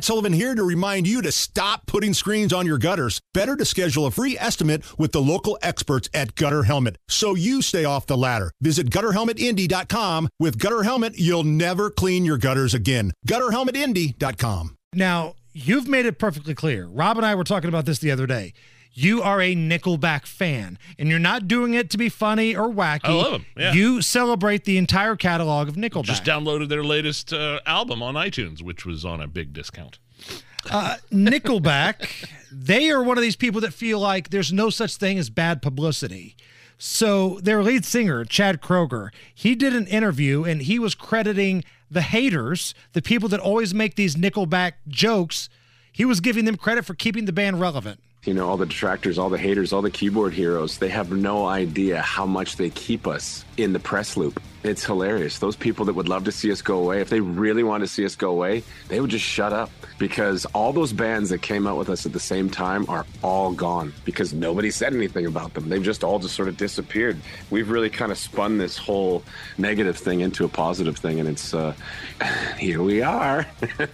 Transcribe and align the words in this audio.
Matt 0.00 0.06
Sullivan 0.06 0.32
here 0.32 0.54
to 0.54 0.64
remind 0.64 1.06
you 1.06 1.20
to 1.20 1.30
stop 1.30 1.84
putting 1.84 2.14
screens 2.14 2.54
on 2.54 2.64
your 2.64 2.78
gutters. 2.78 3.20
Better 3.34 3.54
to 3.54 3.66
schedule 3.66 4.06
a 4.06 4.10
free 4.10 4.34
estimate 4.38 4.82
with 4.98 5.12
the 5.12 5.20
local 5.20 5.58
experts 5.60 6.08
at 6.14 6.34
Gutter 6.36 6.62
Helmet 6.62 6.96
so 7.06 7.34
you 7.34 7.60
stay 7.60 7.84
off 7.84 8.06
the 8.06 8.16
ladder. 8.16 8.50
Visit 8.62 8.88
gutterhelmetindy.com. 8.88 10.30
With 10.38 10.58
Gutter 10.58 10.84
Helmet, 10.84 11.18
you'll 11.18 11.44
never 11.44 11.90
clean 11.90 12.24
your 12.24 12.38
gutters 12.38 12.72
again. 12.72 13.12
Gutterhelmetindy.com. 13.28 14.74
Now, 14.94 15.34
you've 15.52 15.86
made 15.86 16.06
it 16.06 16.18
perfectly 16.18 16.54
clear. 16.54 16.86
Rob 16.86 17.18
and 17.18 17.26
I 17.26 17.34
were 17.34 17.44
talking 17.44 17.68
about 17.68 17.84
this 17.84 17.98
the 17.98 18.10
other 18.10 18.26
day. 18.26 18.54
You 18.92 19.22
are 19.22 19.40
a 19.40 19.54
Nickelback 19.54 20.26
fan, 20.26 20.78
and 20.98 21.08
you're 21.08 21.18
not 21.20 21.46
doing 21.46 21.74
it 21.74 21.90
to 21.90 21.98
be 21.98 22.08
funny 22.08 22.56
or 22.56 22.68
wacky. 22.68 23.00
I 23.04 23.12
love 23.12 23.34
'em, 23.34 23.46
yeah. 23.56 23.72
You 23.72 24.02
celebrate 24.02 24.64
the 24.64 24.76
entire 24.78 25.14
catalog 25.16 25.68
of 25.68 25.76
Nickelback. 25.76 26.04
Just 26.04 26.24
downloaded 26.24 26.68
their 26.68 26.82
latest 26.82 27.32
uh, 27.32 27.60
album 27.66 28.02
on 28.02 28.14
iTunes, 28.14 28.62
which 28.62 28.84
was 28.84 29.04
on 29.04 29.20
a 29.20 29.28
big 29.28 29.52
discount. 29.52 29.98
uh, 30.70 30.96
Nickelback, 31.12 32.28
they 32.52 32.90
are 32.90 33.02
one 33.02 33.16
of 33.16 33.22
these 33.22 33.36
people 33.36 33.60
that 33.62 33.72
feel 33.72 33.98
like 33.98 34.30
there's 34.30 34.52
no 34.52 34.70
such 34.70 34.96
thing 34.96 35.18
as 35.18 35.30
bad 35.30 35.62
publicity. 35.62 36.36
So 36.76 37.38
their 37.42 37.62
lead 37.62 37.84
singer, 37.84 38.24
Chad 38.24 38.60
Kroeger, 38.60 39.10
he 39.34 39.54
did 39.54 39.74
an 39.74 39.86
interview 39.86 40.44
and 40.44 40.62
he 40.62 40.78
was 40.78 40.94
crediting 40.94 41.62
the 41.90 42.00
haters, 42.02 42.74
the 42.92 43.02
people 43.02 43.28
that 43.30 43.40
always 43.40 43.72
make 43.74 43.94
these 43.96 44.16
Nickelback 44.16 44.72
jokes. 44.88 45.48
He 45.92 46.04
was 46.04 46.20
giving 46.20 46.44
them 46.44 46.56
credit 46.56 46.84
for 46.84 46.94
keeping 46.94 47.24
the 47.26 47.32
band 47.32 47.60
relevant. 47.60 48.00
You 48.24 48.34
know, 48.34 48.48
all 48.48 48.58
the 48.58 48.66
detractors, 48.66 49.18
all 49.18 49.30
the 49.30 49.38
haters, 49.38 49.72
all 49.72 49.80
the 49.80 49.90
keyboard 49.90 50.34
heroes, 50.34 50.76
they 50.76 50.90
have 50.90 51.10
no 51.10 51.46
idea 51.46 52.02
how 52.02 52.26
much 52.26 52.56
they 52.56 52.68
keep 52.68 53.06
us 53.06 53.46
in 53.56 53.72
the 53.72 53.78
press 53.78 54.14
loop. 54.16 54.42
It's 54.62 54.84
hilarious. 54.84 55.38
Those 55.38 55.56
people 55.56 55.86
that 55.86 55.94
would 55.94 56.08
love 56.08 56.24
to 56.24 56.32
see 56.32 56.52
us 56.52 56.60
go 56.60 56.78
away, 56.80 57.00
if 57.00 57.08
they 57.08 57.20
really 57.20 57.62
want 57.62 57.82
to 57.82 57.88
see 57.88 58.04
us 58.04 58.14
go 58.14 58.30
away, 58.30 58.62
they 58.88 59.00
would 59.00 59.08
just 59.08 59.24
shut 59.24 59.54
up 59.54 59.70
because 59.98 60.44
all 60.46 60.74
those 60.74 60.92
bands 60.92 61.30
that 61.30 61.40
came 61.40 61.66
out 61.66 61.78
with 61.78 61.88
us 61.88 62.04
at 62.04 62.12
the 62.12 62.20
same 62.20 62.50
time 62.50 62.84
are 62.90 63.06
all 63.22 63.52
gone 63.52 63.94
because 64.04 64.34
nobody 64.34 64.70
said 64.70 64.92
anything 64.92 65.24
about 65.24 65.54
them. 65.54 65.70
They've 65.70 65.82
just 65.82 66.04
all 66.04 66.18
just 66.18 66.34
sort 66.36 66.48
of 66.48 66.58
disappeared. 66.58 67.18
We've 67.48 67.70
really 67.70 67.88
kind 67.88 68.12
of 68.12 68.18
spun 68.18 68.58
this 68.58 68.76
whole 68.76 69.22
negative 69.56 69.96
thing 69.96 70.20
into 70.20 70.44
a 70.44 70.48
positive 70.48 70.98
thing, 70.98 71.20
and 71.20 71.28
it's 71.28 71.54
uh, 71.54 71.72
here 72.58 72.82
we 72.82 73.02
are. 73.02 73.46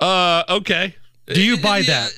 Uh, 0.00 0.44
okay. 0.48 0.94
Do 1.26 1.42
you 1.42 1.56
buy 1.56 1.82
that? 1.82 2.12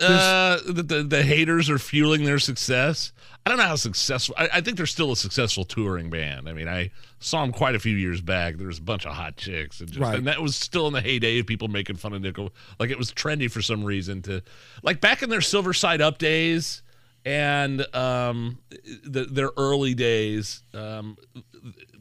Uh, 0.00 0.58
the, 0.66 0.82
the, 0.82 1.02
the 1.02 1.22
haters 1.22 1.68
are 1.70 1.78
fueling 1.78 2.24
their 2.24 2.38
success. 2.38 3.12
I 3.44 3.50
don't 3.50 3.58
know 3.58 3.64
how 3.64 3.76
successful. 3.76 4.34
I, 4.38 4.48
I 4.54 4.60
think 4.60 4.76
they're 4.76 4.86
still 4.86 5.10
a 5.12 5.16
successful 5.16 5.64
touring 5.64 6.10
band. 6.10 6.48
I 6.48 6.52
mean, 6.52 6.68
I 6.68 6.90
saw 7.18 7.40
them 7.42 7.52
quite 7.52 7.74
a 7.74 7.78
few 7.78 7.96
years 7.96 8.20
back. 8.20 8.56
There 8.58 8.66
was 8.66 8.78
a 8.78 8.82
bunch 8.82 9.06
of 9.06 9.14
hot 9.14 9.36
chicks, 9.36 9.80
and, 9.80 9.88
just, 9.88 10.00
Right. 10.00 10.18
and 10.18 10.26
that 10.26 10.42
was 10.42 10.54
still 10.54 10.86
in 10.86 10.92
the 10.92 11.00
heyday 11.00 11.38
of 11.38 11.46
people 11.46 11.68
making 11.68 11.96
fun 11.96 12.12
of 12.12 12.20
Nickel. 12.20 12.52
Like 12.78 12.90
it 12.90 12.98
was 12.98 13.10
trendy 13.12 13.50
for 13.50 13.62
some 13.62 13.84
reason 13.84 14.20
to, 14.22 14.42
like 14.82 15.00
back 15.00 15.22
in 15.22 15.30
their 15.30 15.40
Silver 15.40 15.72
Side 15.72 16.00
Up 16.02 16.18
days 16.18 16.82
and 17.28 17.94
um, 17.94 18.58
the, 19.04 19.24
their 19.24 19.50
early 19.56 19.94
days. 19.94 20.62
Um, 20.72 21.16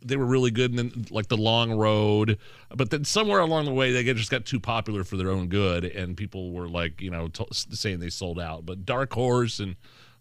they 0.00 0.16
were 0.16 0.24
really 0.26 0.52
good, 0.52 0.70
and 0.70 0.78
then 0.78 1.06
like 1.10 1.26
the 1.26 1.36
Long 1.36 1.72
Road. 1.72 2.38
But 2.74 2.90
then 2.90 3.04
somewhere 3.04 3.40
along 3.40 3.64
the 3.64 3.72
way, 3.74 3.90
they 3.92 4.04
just 4.14 4.30
got 4.30 4.46
too 4.46 4.60
popular 4.60 5.02
for 5.02 5.16
their 5.16 5.28
own 5.30 5.48
good, 5.48 5.84
and 5.84 6.16
people 6.16 6.52
were 6.52 6.68
like, 6.68 7.00
you 7.00 7.10
know, 7.10 7.28
t- 7.28 7.44
saying 7.50 7.98
they 7.98 8.08
sold 8.10 8.38
out. 8.38 8.64
But 8.64 8.86
Dark 8.86 9.12
Horse 9.12 9.58
and 9.58 9.74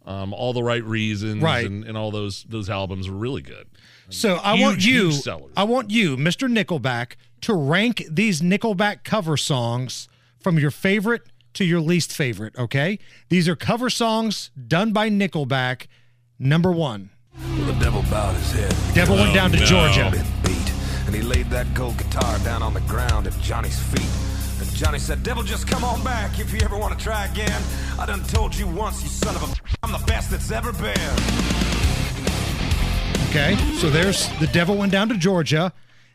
um, 0.06 0.34
all 0.34 0.52
the 0.53 0.64
right 0.64 0.84
reasons, 0.84 1.44
Right. 1.44 1.66
and, 1.66 1.84
and 1.86 1.95
all 1.95 2.09
those 2.09 2.44
those 2.50 2.70
albums 2.72 3.08
were 3.09 3.18
really 3.18 3.44
good. 3.44 3.68
So 4.09 4.40
I 4.44 4.56
Huge, 4.56 4.62
want 4.64 4.86
you. 4.86 5.48
I 5.56 5.64
want 5.64 5.92
you, 5.92 6.18
Mr. 6.18 6.50
Nickelback, 6.52 7.14
to 7.42 7.53
rank 7.53 8.03
these 8.09 8.42
Nickelback 8.42 9.03
cover 9.03 9.38
songs 9.38 10.08
from 10.40 10.58
your 10.58 10.72
favorite 10.72 11.22
to 11.58 11.66
your 11.66 11.80
least 11.81 12.11
favorite. 12.13 12.55
Okay, 12.58 13.00
these 13.30 13.47
are 13.50 13.55
cover 13.55 13.89
songs 13.89 14.50
done 14.67 14.94
by 14.94 15.09
Nickelback. 15.09 15.88
Number 16.39 16.72
one, 16.72 17.09
The 17.66 17.73
devil 17.79 18.03
bowed 18.09 18.35
his 18.35 18.51
head. 18.53 18.95
Devil 18.95 19.16
Went 19.18 19.34
Down 19.34 19.51
to 19.51 19.59
no. 19.59 19.66
Georgia. 19.66 20.12
Beat, 20.44 20.72
and 21.06 21.13
he 21.16 21.22
laid 21.22 21.50
that 21.50 21.72
gold 21.73 21.97
guitar 21.97 22.38
down 22.40 22.62
on 22.63 22.73
the 22.73 22.81
ground 22.81 23.28
at 23.28 23.34
Johnny's 23.41 23.79
feet. 23.79 24.09
And 24.66 24.75
Johnny 24.75 24.97
said, 25.00 25.22
Devil, 25.23 25.44
just 25.44 25.68
come 25.68 25.84
on 25.84 26.03
back 26.03 26.40
if 26.40 26.51
you 26.53 26.59
ever 26.62 26.78
want 26.78 26.97
to 26.97 27.03
try 27.03 27.25
again. 27.25 27.62
I 28.00 28.06
done 28.06 28.24
told 28.24 28.56
you 28.56 28.68
once, 28.68 29.03
you 29.03 29.09
son 29.09 29.35
of 29.35 29.44
a. 29.44 29.56
I'm 29.84 29.91
the 29.91 30.03
best 30.07 30.31
that's 30.31 30.51
ever 30.51 30.72
been. 30.74 30.97
Okay, 33.29 33.56
so 33.75 33.89
there's 33.89 34.29
The 34.39 34.47
Devil 34.47 34.78
Went 34.78 34.91
Down 34.91 35.09
to 35.09 35.18
Georgia. 35.18 35.74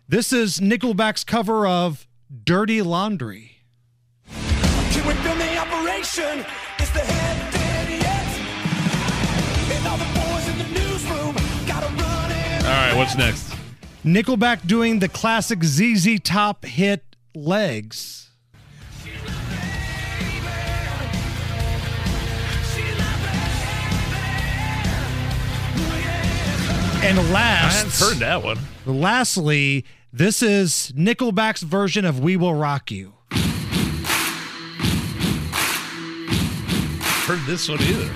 This 0.08 0.32
is 0.32 0.60
Nickelback's 0.60 1.24
cover 1.24 1.66
of 1.66 2.08
Dirty 2.44 2.80
Laundry. 2.82 3.51
Can 5.02 5.08
we 5.08 5.14
film 5.24 5.38
the 5.38 5.58
operation? 5.58 6.46
It's 6.78 6.90
the 6.92 7.00
head 7.00 7.52
dead 7.52 7.88
yet. 7.90 8.26
And 9.74 9.86
all 9.88 9.96
the 9.98 10.04
boys 10.14 10.48
in 10.48 10.58
the 10.58 10.78
newsroom 10.78 11.34
gotta 11.66 11.86
run 11.86 12.30
in. 12.30 12.64
All 12.64 12.70
right, 12.70 12.94
what's 12.96 13.16
next? 13.16 13.52
Nickelback 14.04 14.64
doing 14.64 15.00
the 15.00 15.08
classic 15.08 15.64
ZZ 15.64 16.20
Top 16.22 16.64
hit 16.64 17.16
Legs. 17.34 18.30
And 27.04 27.18
I 27.18 27.22
last, 27.32 27.74
hadn't 27.74 28.08
heard 28.08 28.20
that 28.20 28.44
one. 28.44 28.58
lastly, 28.86 29.84
this 30.12 30.42
is 30.42 30.92
Nickelback's 30.96 31.62
version 31.62 32.04
of 32.04 32.20
"We 32.20 32.36
Will 32.36 32.54
Rock 32.54 32.92
You." 32.92 33.14
Heard 37.26 37.40
this 37.46 37.68
one 37.68 37.80
either. 37.82 38.08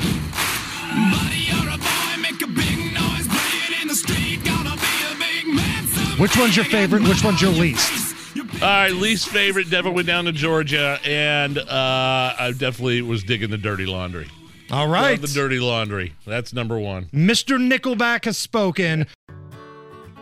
Which 6.19 6.37
one's 6.37 6.57
your 6.57 6.65
favorite? 6.65 7.03
Which 7.03 7.23
one's 7.23 7.43
your 7.43 7.51
least? 7.53 8.17
All 8.55 8.69
right, 8.69 8.93
least 8.93 9.29
favorite. 9.29 9.69
Devil 9.69 9.93
went 9.93 10.07
down 10.07 10.25
to 10.25 10.33
Georgia, 10.33 10.99
and 11.05 11.59
uh, 11.59 11.65
I 11.69 12.53
definitely 12.57 13.03
was 13.03 13.23
digging 13.23 13.51
the 13.51 13.59
Dirty 13.59 13.85
Laundry. 13.85 14.27
All 14.71 14.89
right, 14.89 15.21
Love 15.21 15.21
the 15.21 15.29
Dirty 15.29 15.61
Laundry. 15.61 16.15
That's 16.27 16.53
number 16.53 16.79
one. 16.79 17.05
Mr. 17.13 17.59
Nickelback 17.59 18.25
has 18.25 18.39
spoken. 18.39 19.07